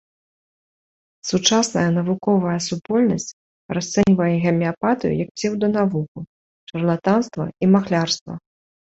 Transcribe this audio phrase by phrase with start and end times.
[1.31, 3.27] Сучасная навуковая супольнасць
[3.79, 6.19] расцэньвае гамеапатыю як псеўданавуку,
[6.71, 8.33] шарлатанства і махлярства.